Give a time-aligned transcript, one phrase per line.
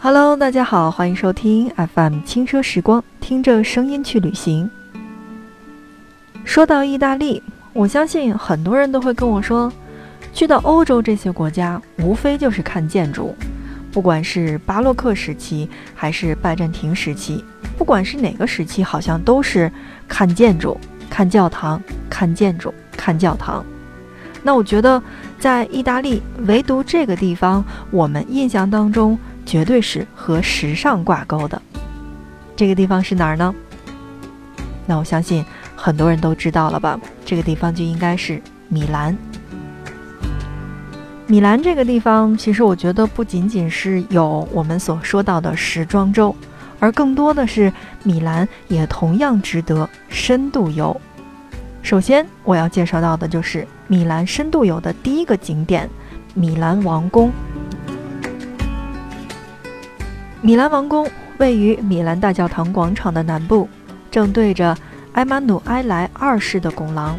[0.00, 4.70] Hello，大家好，欢迎收听 FM 轻奢时光，听着声音去旅行。
[6.44, 7.42] 说到意大利，
[7.72, 9.72] 我相信很多人都会跟我说，
[10.32, 13.34] 去到欧洲这些国家，无非就是看建筑，
[13.90, 17.44] 不管是巴洛克时期还是拜占庭时期，
[17.76, 19.70] 不管是哪个时期，好像都是
[20.06, 20.78] 看建筑、
[21.10, 23.66] 看教堂、看建筑、看教堂。
[24.44, 25.02] 那我觉得，
[25.40, 29.18] 在意大利，唯独这个地方，我们印象当中。
[29.48, 31.62] 绝对是和时尚挂钩的，
[32.54, 33.54] 这个地方是哪儿呢？
[34.84, 35.42] 那我相信
[35.74, 37.00] 很多人都知道了吧？
[37.24, 39.16] 这个地方就应该是米兰。
[41.26, 46.36] 米兰这个地方，其实我觉得不仅仅是有我们所说到的时装周，
[46.78, 50.94] 而更多的是米兰也同样值得深度游。
[51.82, 55.88] 首先我要介绍到的就是米兰深度游的第一个景点——
[56.34, 57.32] 米兰王宫。
[60.40, 63.68] 米兰王宫位于米兰大教堂广场的南部，
[64.08, 64.76] 正对着
[65.14, 67.18] 埃马努埃莱二世的拱廊。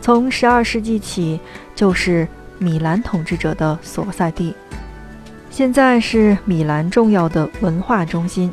[0.00, 1.38] 从12世纪起，
[1.74, 2.26] 就是
[2.58, 4.54] 米兰统治者的所在地。
[5.50, 8.50] 现在是米兰重要的文化中心，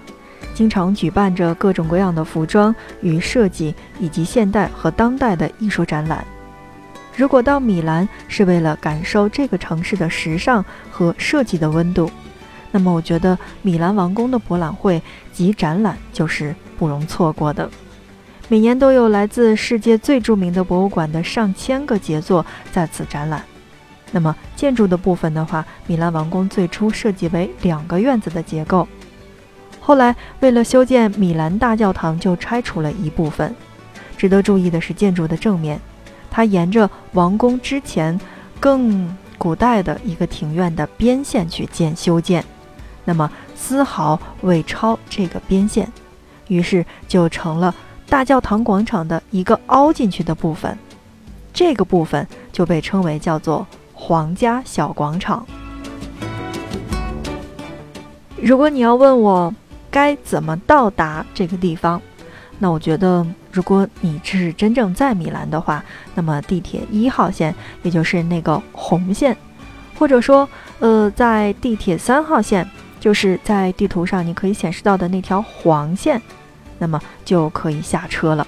[0.54, 6.26] 经常举办着各种各样的服装与设计，以及现代和当代的艺术展览。
[7.16, 12.12] 如果到米兰是为了感受这个城市的时尚和设计的温度，
[12.78, 15.02] 那么，我觉得米兰王宫的博览会
[15.34, 17.68] 及展览就是不容错过的。
[18.50, 23.44] 每年都有来自世界最著名的博物馆的上千个杰作在此展览。
[24.12, 28.88] 那么，建筑的部分的话，米兰王宫最初设计为两个院子的结构，
[29.80, 33.56] 后来为了修建米兰大教堂，就拆除了一部分。
[34.16, 35.82] 值得注意的是，建筑的正面，
[36.30, 38.20] 它沿着王宫之前
[38.60, 42.46] 更古代的一个庭院的边线去建修建。
[43.08, 45.90] 那么丝毫未超这个边线，
[46.50, 47.74] 于是就成了
[48.10, 50.78] 大教堂广场的一个凹进去的部分，
[51.54, 55.48] 这个部分就被称为叫做皇家小广场。
[58.42, 59.56] 如果你要问我
[59.90, 62.02] 该怎么到达这个地方，
[62.60, 65.82] 那我觉得如果你是真正在米兰的话，
[66.14, 69.38] 那么地铁一号线，也就是那个红线，
[69.98, 70.48] 或者说
[70.80, 72.70] 呃，在地铁三号线。
[73.00, 76.22] 就是在地图上你可以显示到的那条黄线，
[76.80, 78.46] 那么就可以下车了。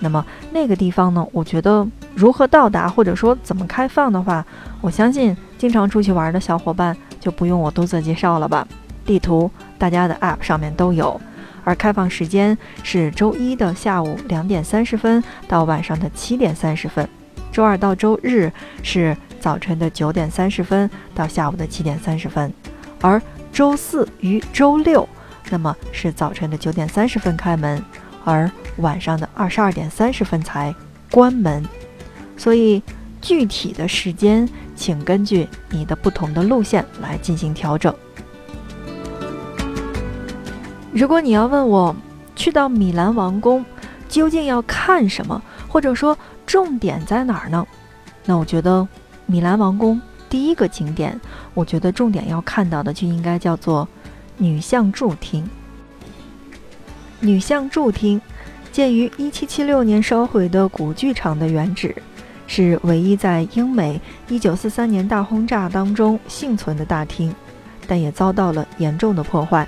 [0.00, 1.26] 那么那个地方呢？
[1.32, 1.84] 我觉得
[2.14, 4.46] 如何到达，或者说怎么开放的话，
[4.80, 8.66] 我相信经常出去玩的小伙伴就不用我多做介绍了吧。
[9.04, 11.20] 地图大家的 App 上面都有，
[11.64, 17.08] 而开放时间是周一的下午两点三十分到晚上的七点三十分，
[17.50, 18.52] 周二到周日
[18.84, 22.52] 是早晨的九点三十分到下午的七点三十分，
[23.00, 23.20] 而
[23.58, 25.08] 周四与周六，
[25.50, 27.84] 那么是早晨的九点三十分开门，
[28.24, 30.72] 而晚上的二十二点三十分才
[31.10, 31.66] 关门。
[32.36, 32.80] 所以
[33.20, 37.92] 具体的时间，请根据你的不同的路线来进行调整。
[40.92, 41.96] 如果你要问我
[42.36, 43.66] 去到米兰王宫
[44.08, 46.16] 究竟要看什么，或者说
[46.46, 47.66] 重点在哪儿呢？
[48.24, 48.86] 那我觉得
[49.26, 50.00] 米兰王宫。
[50.28, 51.18] 第一个景点，
[51.54, 53.88] 我觉得重点要看到的就应该叫做
[54.36, 55.48] 女相柱厅。
[57.20, 58.20] 女相柱厅
[58.70, 61.94] 建于1776年烧毁的古剧场的原址，
[62.46, 67.34] 是唯一在英美1943年大轰炸当中幸存的大厅，
[67.86, 69.66] 但也遭到了严重的破坏。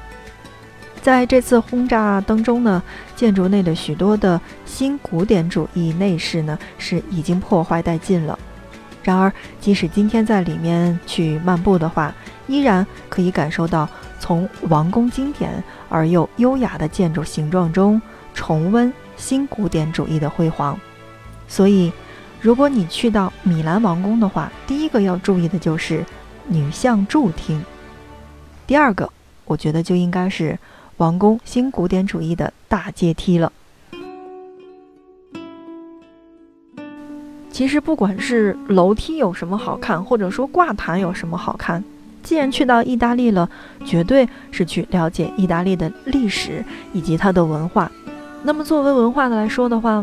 [1.03, 2.83] 在这次轰炸当中呢，
[3.17, 8.39] 建筑内的许多的新古典主义内饰呢是已经破坏殆尽了。
[9.03, 12.15] 然而，即使今天在里面去漫步的话，
[12.47, 13.89] 依然可以感受到
[14.19, 18.01] 从王宫经典而又优雅的建筑形状中
[18.35, 20.79] 重温新古典主义的辉煌。
[21.49, 21.93] 所以，
[22.41, 26.05] 如果你去到米兰王宫的话，第一个要注意的就是
[26.47, 27.65] 女相柱厅。
[28.67, 29.11] 第二个，
[29.47, 30.59] 我觉得就应该是
[30.99, 33.51] 王宫新古典主义的大阶梯了。
[37.61, 41.85] 其实不管是楼梯有什么好看，或者说挂毯有什么好看，
[42.23, 43.47] 既然去到意大利了，
[43.85, 46.65] 绝对是去了解意大利的历史
[46.95, 47.93] 以及它的文化。
[48.45, 50.03] 那么作为文化的来说的话，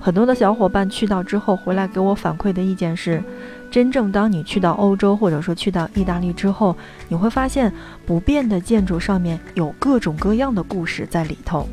[0.00, 3.22] 很多的小伙伴去到之后回来给我反馈的意见是，
[3.70, 6.74] 真正当你去到欧洲或者说去到意大利之后，
[7.10, 7.70] 你会发现
[8.06, 11.68] 不变的建筑上面有各种各样的故事在里头，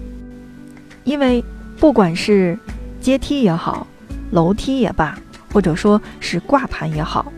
[1.05, 1.41] 因为
[1.79, 2.59] 不管是
[2.99, 3.87] 阶梯也好。
[4.31, 5.17] 楼梯也罢，
[5.53, 7.31] 或者说是挂盘也好，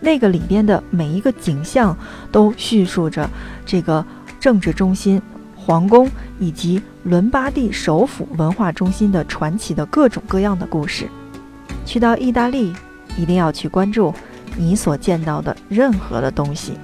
[0.00, 1.96] 那个里边的每一个景象
[2.32, 3.28] 都叙述着
[3.66, 4.04] 这个
[4.40, 5.20] 政治中心、
[5.54, 11.08] 皇宫以及伦巴第首府文化中心的传奇的各种各样的故事。
[11.84, 12.72] 去到意大利，
[13.16, 14.14] 一定要去关注
[14.56, 16.74] 你所见到的任何的东西。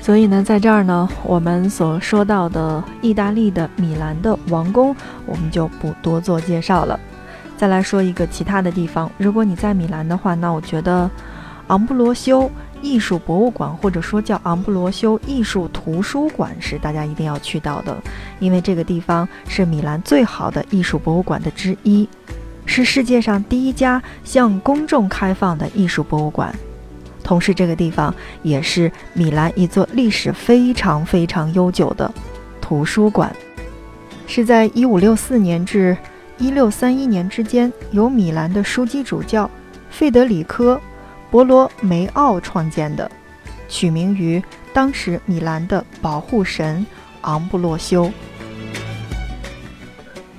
[0.00, 4.94] 所以呢，在这儿呢，我们所说到的意大利的米兰的王宫，
[5.24, 6.98] 我们就不多做介绍了。
[7.62, 11.08] 再来说一个其他的地方，如果你在米兰的话，那我觉得
[11.68, 12.50] 昂布罗修
[12.82, 17.96] 艺术博物馆，或者说叫昂布罗修艺术图书馆，是大家一定要去到的，
[18.40, 22.08] 因为这个地方是米兰最好的艺术博物馆的之一，
[22.66, 26.52] 是世界上第一家向公众开放的艺术博物馆。
[27.22, 28.12] 同时，这个地方
[28.42, 32.12] 也是米兰一座历史非常非常悠久的
[32.60, 33.32] 图书馆，
[34.26, 35.96] 是在一五六四年至
[36.38, 39.50] 一六三一年之间由米兰的枢机主教
[39.90, 40.74] 费德里科·
[41.30, 43.10] 博罗梅奥创建的，
[43.68, 44.42] 取名于
[44.72, 46.84] 当时米兰的保护神
[47.22, 48.10] 昂布洛修。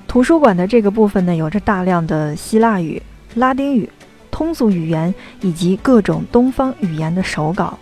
[0.08, 3.02] 图书馆的这个部分呢，有着大量的希腊语、
[3.36, 3.90] 拉丁语。
[4.30, 7.78] 通俗语言以及各种东方语言的手稿，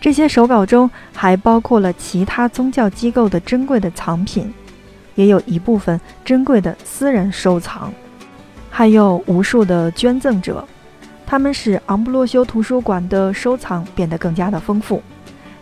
[0.00, 4.54] 这些手稿中还包括了其他宗教机构的珍贵的藏品，
[5.14, 7.92] 也有一部分珍贵的私人收藏，
[8.70, 10.66] 还有无数的捐赠者，
[11.26, 15.02] 他们使昂布洛修图书馆的收藏变得更加的丰富。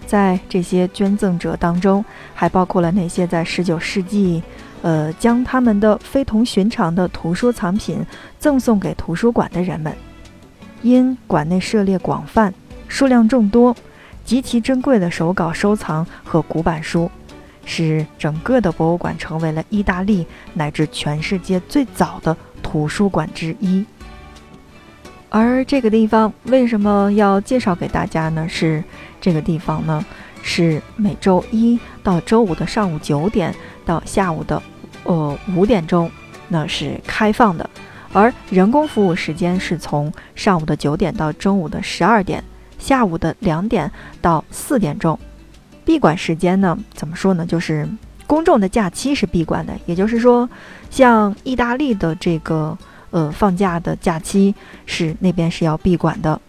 [0.06, 2.04] 在这些捐赠者当中，
[2.34, 4.42] 还包括了那些在19世纪，
[4.82, 8.04] 呃，将他们的非同寻常的图书藏品
[8.38, 9.94] 赠送给图书馆的人们。
[10.82, 12.52] 因馆内涉猎广泛、
[12.88, 13.76] 数量众多、
[14.24, 17.08] 极其珍贵的手稿收藏和古板书，
[17.72, 23.86] 使整个的博物馆成为了意大利乃至全世界最早的图书馆之一。
[25.28, 28.44] 而这个地方为什么要介绍给大家呢？
[28.48, 28.82] 是
[29.20, 30.04] 这个地方呢，
[30.42, 33.54] 是每周一到周五的上午九点
[33.86, 34.60] 到下午的
[35.04, 36.10] 呃五点钟，
[36.48, 37.70] 那是开放的。
[38.12, 42.42] 而人工服务时间是从上午的九点到中午的十二点，
[42.80, 43.88] 下午的两点
[44.20, 45.16] 到四点钟。
[45.84, 46.78] 闭馆时间呢？
[46.94, 47.44] 怎么说呢？
[47.44, 47.88] 就是
[48.26, 50.48] 公众的假期是闭馆的，也就是说，
[50.88, 52.76] 像意大利的这个
[53.10, 54.54] 呃放假的假期
[54.86, 56.40] 是那边是要闭馆的。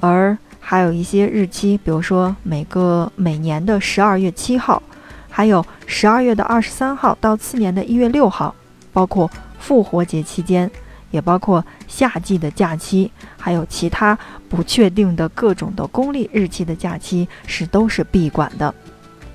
[0.00, 4.82] 而还有一些日期，比如说每个每年的十二月七号，
[5.28, 8.54] 还有十二月的二十三号到次年的一月六号，
[8.92, 10.70] 包括复活节期间。
[11.16, 14.16] 也包括夏季的假期，还有其他
[14.50, 18.74] 不确定的各种的公历日期的假期是都是闭馆的。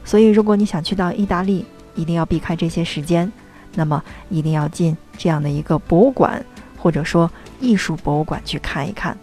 [0.06, 3.32] 所以，如果你想去到意大利，一定要避开这些时间，
[3.74, 6.46] 那么一定要进这样的一个博物馆，
[6.78, 7.28] 或者说
[7.60, 9.18] 艺术博物馆去看一看。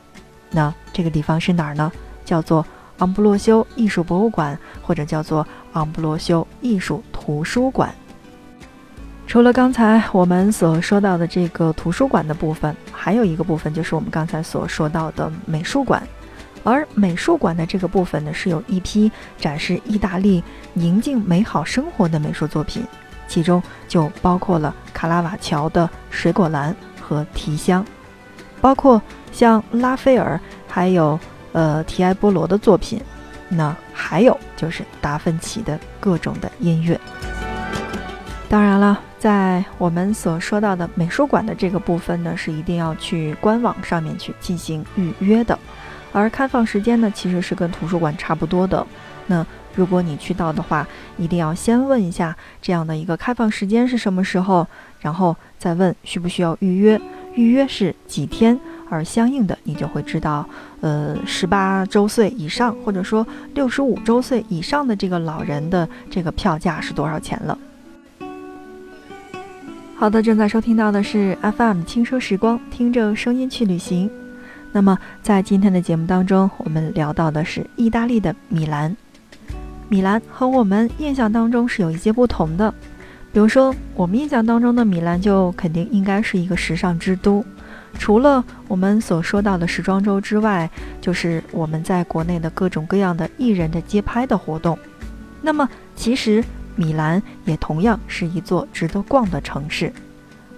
[0.51, 1.93] 那这个地方是哪儿呢？
[2.25, 2.67] 叫做
[2.99, 7.95] 昂布洛修艺术博物馆，或者叫做昂布洛修艺术图书馆。
[9.29, 16.03] 除了刚才我们所说到的这个图书馆的部分，还有一个部分就是我们刚才所说到的美术馆。
[16.65, 20.43] 而美术馆的这个部分呢，是有一批展示意大利
[20.73, 22.83] 宁静美好生活的美术作品，
[23.29, 27.85] 其中就包括了卡拉瓦乔的水果篮和提香，
[28.63, 29.01] 包括
[29.31, 31.21] 像拉斐尔还有
[31.53, 32.99] 呃提埃波罗的作品，
[33.51, 36.99] 那还有就是达芬奇的各种的音乐。
[38.49, 39.01] 当然了。
[39.19, 45.59] 在我们所说到的美术馆的这个部分呢，是一定要去官网上面去进行预约的，
[46.13, 48.87] 而开放时间呢，其实是跟图书馆差不多的。
[49.27, 50.87] 那如果你去到的话，
[51.17, 54.65] 一定要先问一下这样的一个开放时间是什么时候，
[55.01, 57.01] 然后再问需不需要预约，
[57.35, 58.57] 预约是几天，
[58.89, 60.49] 而相应的你就会知道，
[60.81, 67.59] 呃，十八周岁以上或者说六十五周岁以上的这个老人的这个票价是多少钱了。
[70.01, 74.09] 好的，正在收听到的是 FM 轻奢时光，听着声音去旅行。
[74.71, 78.97] 那么，在今天的节目当中，我们聊到的是意大利的米兰。
[79.89, 82.73] 米兰和我们印象当中是有一些不同的，
[83.33, 87.45] 比如说，我们印象当中的米兰就肯定应该是一个时尚之都。
[87.99, 94.79] 除了我们所说到的时装周之外，就是我们在国内的各种各样的艺人的街拍的活动。
[95.43, 96.45] 那么，其实。
[96.79, 99.93] 米兰也同样是一座值得逛的城市，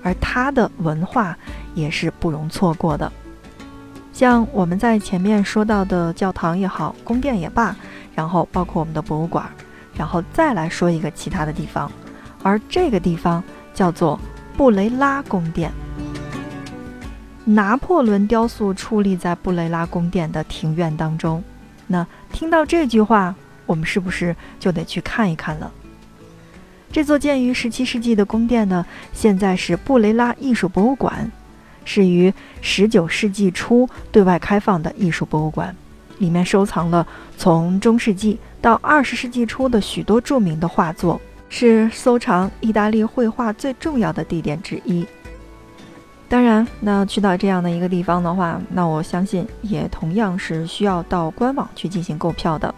[0.03, 1.35] 而它的文化
[1.75, 3.11] 也是不容错过的。
[4.13, 7.75] 像我们在前面说到的教堂也好，宫殿也罢，
[8.15, 9.49] 然后包括我们的博物馆，
[9.97, 11.91] 然后再来说一个其他的地方，
[12.43, 14.21] 而这个地方叫做
[14.59, 15.73] 布雷拉宫殿。
[17.47, 21.43] 拿破仑雕塑矗立在布雷拉宫殿的庭院当中。
[21.87, 23.35] 那听到这句话，
[23.65, 25.73] 我们是不是就得去看一看了？
[26.93, 31.31] 这座建于17世纪的宫殿呢，现在是布雷拉艺术博物馆，
[31.85, 32.33] 是于
[32.63, 35.75] 19世纪初对外开放的艺术博物馆，
[36.19, 37.07] 里面收藏了
[37.37, 45.07] 从中世纪到20世纪初的许多著名的画作，是收藏意大利绘画最重要的地点之一。
[46.29, 52.73] 当然，那去到这样的一个地方的话，那我相信也同样是需要到官网去进行购票的。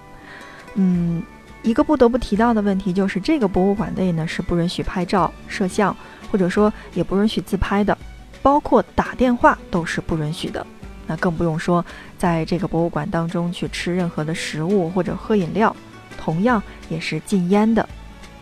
[0.74, 1.22] 嗯，
[1.62, 5.96] 一个不得不提到的问题就是，这个博物馆内呢是不允许拍照、摄像，
[6.30, 7.96] 或者说也不允许自拍的，
[8.42, 10.66] 包括打电话都是不允许的。
[11.06, 11.84] 那更不用说
[12.18, 15.74] 在这个博物馆当中去吃任何的食物或者喝饮料，
[16.18, 17.88] 同样也是禁烟的。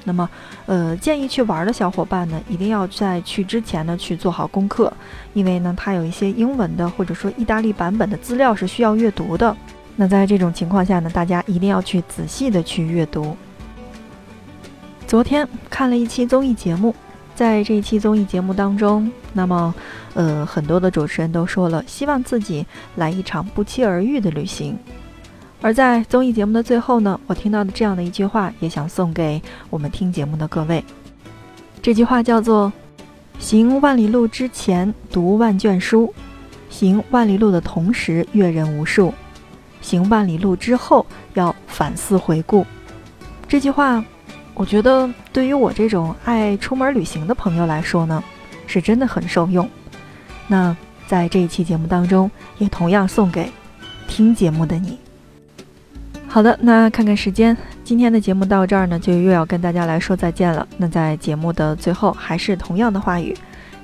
[0.05, 0.29] 那么，
[0.65, 4.91] 呃，建议去玩的小伙伴呢，一定要在去之前呢去做好功课，
[5.35, 9.55] 因为呢，它有一些英文的或者说意大利版本的资料是需要阅读的。
[10.01, 13.37] 那在这种情况下呢，大家一定要去仔细的去阅读。
[15.07, 16.95] 昨天看了一期综艺节目，
[17.35, 19.75] 在这一期综艺节目当中，那么，
[20.15, 22.65] 呃，很多的主持人都说了，希望自己
[22.97, 24.75] 来一场不期而遇的旅行。
[25.61, 30.83] 而在综艺节目的最后呢，我听到的这样的一句话，也想送给我们听节目的各位。
[31.83, 32.73] 这句话叫做
[33.39, 36.15] ：“行万里路之前读万卷书，
[36.71, 39.13] 行万里路的同时阅人无数，
[39.81, 42.67] 行万里路之后要反思回顾。”
[43.49, 44.05] 这句话，
[44.55, 48.23] 我觉得对于我这种爱出门旅行的朋友来说呢，
[48.67, 49.69] 是真的很受用。
[50.47, 53.51] 那在这一期节目当中，也同样送给
[54.07, 54.99] 听节目的你。
[56.29, 60.65] 好的，那看看时间，今天的节目到这儿呢，就又要跟大家来说再见了。
[60.77, 63.37] 那在节目的最后，还是同样的话语，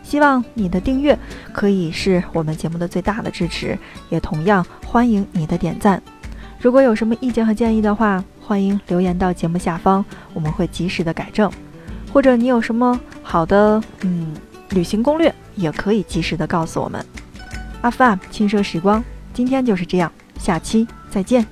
[0.07, 1.19] 希望你的订阅
[1.53, 3.77] 可以是我们节目的最大的支持，
[4.09, 6.01] 也同样欢迎你的点赞。
[6.61, 11.51] 如果有什么意见和建议的话，欢迎留言到节目下方，我们会及时的改正。
[12.13, 14.33] 或者你有什么好的嗯
[14.71, 17.05] 旅行攻略，也可以及时的告诉我们。
[17.81, 21.45] 阿 m 轻奢时光，今天就是这样，下期再见。